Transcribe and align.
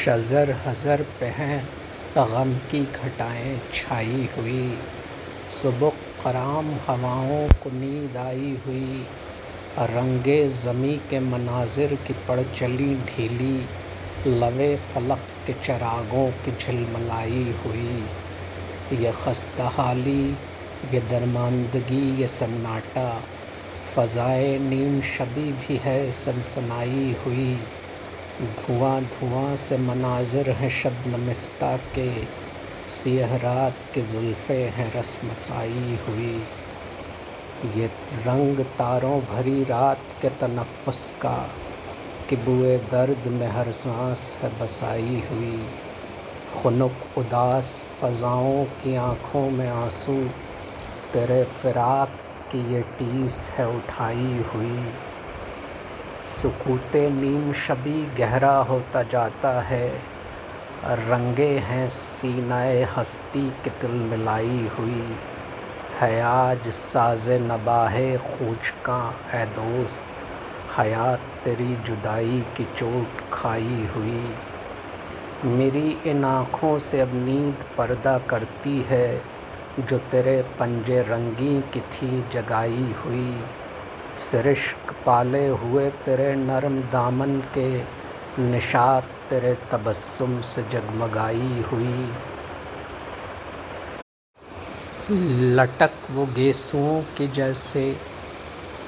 शज़र 0.00 0.50
हज़र 0.66 1.02
पे 1.20 1.26
हैं 1.36 1.64
गम 2.16 2.52
की 2.70 2.80
घटाएँ 2.84 3.56
छाई 3.74 4.28
हुई। 4.36 4.78
सुबुक 5.52 5.94
कराम 6.22 6.70
हवाओं 6.86 7.48
को 7.62 7.70
नींद 7.70 8.16
आई 8.16 8.56
हुई। 8.66 9.04
रंगे 9.90 10.38
ज़मी 10.48 10.96
के 11.10 11.20
मनाजिर 11.20 11.94
की 12.06 12.12
पड़ 12.28 12.40
चली 12.42 12.94
ढीली। 13.06 14.38
लवे 14.40 14.74
फलक 14.92 15.26
के 15.46 15.52
चरागों 15.64 16.26
की 16.44 16.52
झिलमलाई 16.56 17.44
हुई। 17.64 19.02
ये 19.02 19.12
खस्ताहाली, 19.16 20.24
ये 20.92 21.00
दरमानदगी 21.10 22.00
ये 22.20 22.28
सन्नाटा। 22.28 23.10
फ़ज़ाए 23.96 24.58
नीम 24.60 25.00
शबी 25.08 25.52
भी 25.52 25.76
है 25.84 26.00
सनसनाई 26.14 27.14
हुई। 27.26 27.58
धुआँ 28.40 29.00
धुआँ 29.00 29.56
से 29.56 29.76
मनाजिर 29.78 30.50
हैं 30.50 30.70
शबनमिस्ता 30.70 31.76
के। 31.76 32.24
सियह 32.88 33.36
रात 33.36 33.74
के 33.94 34.02
जुल्फ़े 34.02 34.64
हैं 34.64 34.94
रसमसाई 34.94 35.98
हुई। 36.08 36.42
ये 37.76 37.86
रंग 38.12 38.60
तारों 38.60 39.20
भरी 39.20 39.64
रात 39.64 40.00
के 40.22 40.28
तनफ़ुस 40.28 41.12
का। 41.12 41.50
कि 42.30 42.36
बुए 42.36 42.78
दर्द 42.78 43.26
में 43.26 43.48
हर 43.48 43.72
सांस 43.72 44.38
है 44.42 44.60
बसाई 44.60 45.22
हुई। 45.30 45.68
खुनुक 46.62 47.18
उदास 47.18 47.84
फ़ज़ाओं 48.00 48.64
की 48.64 48.96
आँखों 48.96 49.50
में 49.50 49.68
आँसू। 49.68 50.24
तेरे 51.12 51.44
फ़िराक 51.44 52.08
की 52.52 52.74
ये 52.74 52.80
टीस 52.80 53.50
है 53.50 53.76
उठाई 53.76 54.44
हुई। 54.54 54.92
सुकूत 56.30 56.96
नीम 56.96 57.52
शबी 57.52 58.16
गहरा 58.18 58.56
होता 58.56 59.02
जाता 59.02 59.60
है। 59.60 59.88
रंगे 60.84 61.58
हैं 61.58 61.88
सीनाए 61.88 62.82
हस्ती 62.82 63.50
की 63.50 63.70
तिल 63.70 63.90
मिलाई 63.90 64.70
हुई। 64.78 65.16
है 66.00 66.22
आज 66.22 66.68
साज 66.68 67.30
नबाहे 67.30 68.18
खूच 68.18 68.70
का 68.84 69.14
है 69.30 69.46
दोस्त। 69.46 70.04
हयात 70.78 71.20
तेरी 71.44 71.76
जुदाई 71.76 72.44
की 72.56 72.64
चोट 72.64 73.30
खाई 73.32 73.88
हुई। 73.96 74.34
मेरी 75.44 75.98
इन 76.06 76.24
आँखों 76.24 76.78
से 76.78 77.00
अब 77.00 77.14
नींद 77.14 77.64
पर्दा 77.78 78.18
करती 78.18 78.82
है। 78.82 79.22
जो 79.80 79.98
तेरे 79.98 80.42
पंजे 80.42 81.02
रंगी 81.02 81.60
की 81.60 81.80
थी 81.80 82.24
जगाई 82.32 82.94
हुई। 83.04 83.44
सरिश्क 84.20 84.92
पाले 85.06 85.46
हुए 85.48 85.90
तेरे 86.04 86.34
नरम 86.36 86.80
दामन 86.92 87.38
के 87.56 87.68
निशात 88.42 89.04
तेरे 89.30 89.54
तबस्सुम 89.72 90.40
से 90.40 90.62
जगमगाई 90.62 91.64
हुई। 91.72 92.08
लटक 95.56 95.92
वो 96.10 96.26
गेसुओं 96.26 97.00
की 97.18 97.28
जैसे 97.28 97.96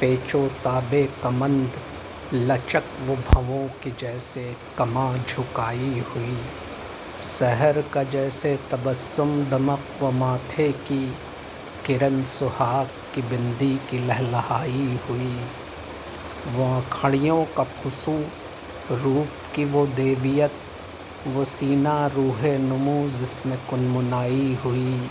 पेचो 0.00 0.46
ताबे 0.64 1.02
कमंद, 1.22 1.72
लचक 2.34 2.84
वो 3.00 3.16
भवों 3.30 3.66
की 3.82 3.90
जैसे 4.00 4.56
कमा 4.78 5.16
झुकाई 5.16 6.04
हुई। 6.08 6.38
शहर 7.20 7.82
का 7.94 8.02
जैसे 8.02 8.58
तबस्सुम 8.70 9.44
दमक 9.44 10.02
व 10.02 10.10
माथे 10.10 10.72
की 10.72 11.04
किरण 11.86 12.22
सुहाग 12.22 12.88
की 13.14 13.22
बिंदी 13.22 13.80
की 13.90 14.06
लहलहाई 14.06 15.00
हुई। 15.08 15.40
वो 16.54 16.84
खड़ियों 16.92 17.44
का 17.44 17.64
फुसू, 17.64 18.24
रूप 18.90 19.28
की 19.54 19.64
वो 19.64 19.86
देवियत, 19.86 20.52
वो 21.26 21.44
सीना 21.44 22.06
रूह 22.06 22.42
नमू 22.44 23.10
जिसमें 23.10 23.58
कुनमुनाई 23.70 24.58
हुई। 24.64 25.10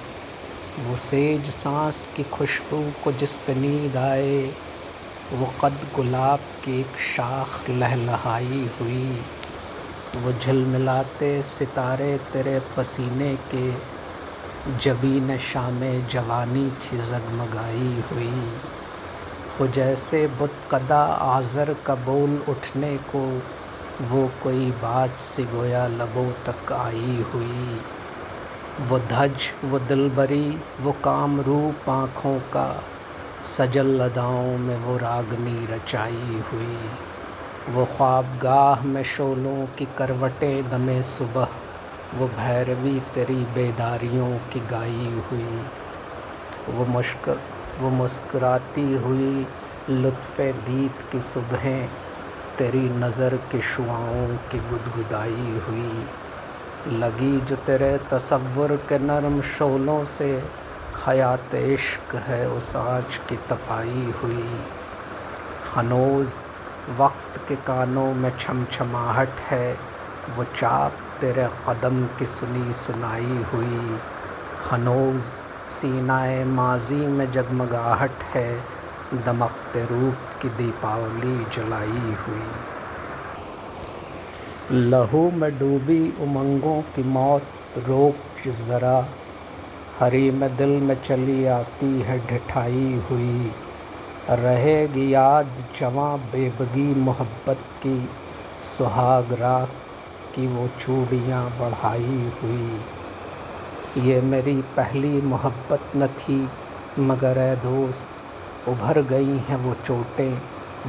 वो 0.80 0.96
सेज 0.96 1.50
सांस 1.50 2.10
की 2.16 2.24
खुशबू 2.24 2.92
को 3.04 3.12
जिस 3.12 3.38
पे 3.38 3.56
नींद 3.56 3.98
आए, 3.98 4.54
वो 5.34 5.54
कद 5.66 5.88
गुलाब 5.96 6.40
की 6.40 6.80
एक 6.80 7.00
शाख 7.16 7.70
लहलहाई 7.70 8.70
हुई। 8.82 9.22
वो 10.16 10.34
झिलमिलाते 10.34 11.44
सितारे 11.44 12.18
तेरे 12.18 12.62
पसीने 12.78 13.36
के 13.36 14.01
जबीन 14.68 15.38
शाम 15.38 15.80
जवानी 16.08 16.72
थी 16.72 16.98
जगमगाई 16.98 18.04
हुई। 18.12 18.52
वो 19.60 19.68
जैसे 19.68 20.28
बुतकदा 20.28 21.04
आज़र 21.04 21.76
का 21.86 21.96
बोल 21.96 22.42
उठने 22.50 22.98
को, 22.98 23.42
वो 24.08 24.32
कोई 24.44 24.72
बात 24.72 25.10
सी 25.10 25.44
गोया 25.44 25.88
लबों 25.88 26.32
तक 26.46 26.72
आई 26.72 27.26
हुई। 27.34 27.82
वो 28.82 29.00
धज, 29.00 29.34
वो 29.66 29.80
दिलबरी, 29.80 30.60
वो 30.82 30.92
काम 30.92 31.42
रूप 31.42 31.90
आँखों 31.90 32.40
का, 32.40 32.84
सजल 33.58 33.88
लदाओं 33.88 34.58
में 34.58 34.78
वो 34.78 34.98
रागनी 34.98 35.66
रचाई 35.66 36.42
हुई। 36.54 36.78
वो 37.70 37.86
ख्वाबगाह 37.86 38.84
में 38.84 39.04
शोलों 39.04 39.66
की 39.66 39.88
करवटें 39.98 40.70
दमे 40.70 41.02
सुबह 41.04 41.48
वो 42.16 42.28
भैरवी 42.28 43.00
तेरी 43.00 43.36
बेदारियों 43.36 44.38
की 44.38 44.60
गाई 44.60 45.24
हुई, 45.32 45.64
वो 46.70 46.86
मुश्क, 46.86 47.42
वो 47.80 47.90
मुस्कराती 47.90 48.94
हुई 48.94 49.48
लुत्फ़ 49.90 50.42
दीद 50.42 51.12
की 51.12 51.20
सुबह 51.20 51.88
तेरी 52.58 52.90
नज़र 52.90 53.36
के 53.36 53.62
शुआओं 53.62 54.28
की 54.28 54.60
गुदगुदाई 54.60 55.62
हुई। 55.68 56.06
लगी 56.98 57.42
जो 57.42 57.56
तेरे 57.56 58.00
तसव्वुर 58.12 58.76
के 58.76 59.00
नरम 59.00 59.42
शोलों 59.42 60.06
से, 60.06 60.44
हयात 61.08 61.56
इश्क 61.56 62.16
है 62.16 62.50
उस 62.50 62.76
आँच 62.76 63.22
की 63.30 63.36
तपाई 63.36 64.14
हुई। 64.24 64.60
हनोज़, 65.76 66.38
वक्त 66.98 67.42
के 67.48 67.56
कानों 67.56 68.14
में 68.14 68.38
छमछमाहट 68.38 69.40
है, 69.40 69.78
वो 70.38 70.44
चाप 70.44 70.94
तेरे 71.22 71.50
कदम 71.70 72.06
की 72.20 72.26
सुनी 72.26 72.74
सुनाई 72.74 73.46
हुई। 73.54 74.00
हनोज़, 74.72 75.26
सीनाए 75.70 76.44
माजी 76.44 77.08
में 77.08 77.32
जगमगाहट 77.32 78.24
है। 78.24 78.64
दमकते 79.14 79.86
रूप 79.86 80.42
की 80.42 80.50
दीपावली 80.50 81.46
जलाई 81.54 82.16
हुई। 82.28 82.52
लहू 84.72 85.32
में 85.32 85.60
डूबी 85.60 86.14
उमंगों 86.20 86.82
की 86.82 87.04
मौत, 87.04 87.44
रोक 87.78 88.50
ज़रा। 88.50 89.06
हरी 90.00 90.32
में 90.32 90.58
दिल 90.58 90.70
में 90.70 91.04
चली 91.04 91.46
आती 91.46 92.02
है 92.02 92.28
ढिठाई 92.28 93.04
हुई। 93.10 93.52
रहेगी 94.30 95.14
याद 95.14 95.66
जवां 95.80 96.18
बेबगी 96.18 96.96
मोहब्बत 96.96 97.60
की। 97.84 98.10
सुहाग 98.64 99.34
रात 99.34 99.72
की 100.36 100.48
वो 100.48 100.68
चूड़ियाँ 100.80 101.44
बढ़ाई 101.60 102.32
हुई। 102.42 102.82
ये 104.04 104.22
मेरी 104.22 104.56
पहली 104.76 105.22
मोहब्बत 105.22 105.92
न 105.96 106.08
थी, 106.08 106.40
मगर 107.00 107.38
ए 107.38 107.56
दोस्त, 107.56 108.10
उभर 108.70 109.02
गई 109.02 109.38
हैं 109.48 109.58
वो 109.58 109.74
चोटें, 109.86 110.34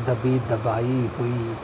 दबी 0.07 0.39
दबाई 0.49 1.11
हुई। 1.19 1.55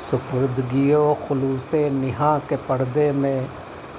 सुपुर्दगियो 0.00 1.02
खलूस 1.28 1.70
निहा 1.74 2.38
के 2.48 2.56
पर्दे 2.68 3.10
में 3.12 3.48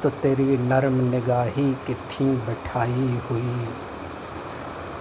तो 0.04 0.10
तेरी 0.22 0.58
नरम 0.58 1.00
निगाही 1.12 1.72
की 1.88 1.94
थी 1.94 2.26
बिठाई 2.46 3.20
हुई। 3.30 3.68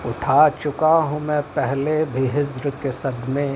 उठा 0.06 0.48
चुका 0.60 0.92
हूँ 1.02 1.20
मैं 1.20 1.42
पहले 1.54 2.04
भी 2.04 2.26
हिज्र 2.28 2.70
के 2.82 2.92
सदमे 2.92 3.48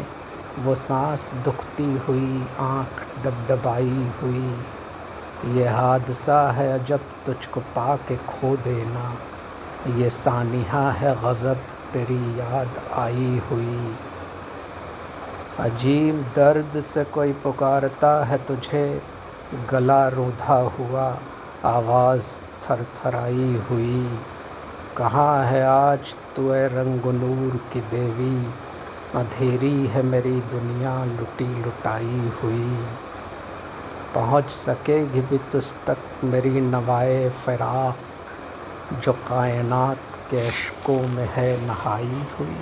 वो 0.58 0.74
सांस 0.74 1.34
दुखती 1.34 1.98
हुई, 1.98 2.46
आँख 2.58 3.24
डबडबाई 3.24 4.12
हुई। 4.22 4.58
ये 5.54 5.68
हादसा 5.68 6.52
है 6.52 6.84
जब 6.84 7.00
तुझको 7.26 7.60
पा 7.60 7.97
के 7.97 8.16
खो 8.16 8.56
देना। 8.56 9.14
ये 9.97 10.10
सानिहा 10.10 10.91
है 10.91 11.14
गज़ब 11.14 11.56
तेरी 11.92 12.41
याद 12.41 12.68
आई 12.92 13.42
हुई। 13.50 13.97
अजीब 15.60 16.32
दर्द 16.36 16.80
से 16.80 17.04
कोई 17.04 17.32
पुकारता 17.32 18.24
है 18.24 18.38
तुझे, 18.38 19.03
गला 19.70 20.08
रोधा 20.08 20.70
हुआ, 20.78 21.18
आवाज़ 21.64 22.41
थरथराई 22.64 23.62
हुई। 23.70 24.18
कहाँ 24.96 25.44
है 25.44 25.66
आज 25.66 26.00
तू 26.36 26.53
रंग 26.53 27.14
नूर 27.14 27.60
की 27.72 27.80
देवी? 27.80 28.54
अंधेरी 29.15 29.86
है 29.86 30.03
मेरी 30.03 30.33
दुनिया 30.33 31.04
लुटी 31.04 31.62
लुटाई 31.65 32.33
हुई। 32.42 32.86
पहुँच 34.15 34.51
सकेगी 34.51 35.21
भी 35.21 35.39
तुझ 35.39 35.65
तक 35.86 35.98
मेरी 36.24 36.51
नवाए 36.51 37.30
फ़राक, 37.30 37.98
जो 39.04 39.12
कायनात 39.12 39.98
के 40.30 40.47
अशकों 40.47 41.09
में 41.09 41.28
है 41.33 41.66
नहाई 41.66 42.22
हुई। 42.41 42.57